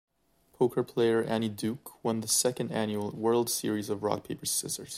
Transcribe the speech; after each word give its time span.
Poker 0.53 0.81
player 0.81 1.21
Annie 1.23 1.47
Duke 1.47 2.03
won 2.03 2.21
the 2.21 2.27
Second 2.27 2.71
Annual 2.71 3.11
World 3.11 3.51
Series 3.51 3.87
of 3.91 4.01
Rock 4.01 4.23
Paper 4.23 4.47
Scissors. 4.47 4.89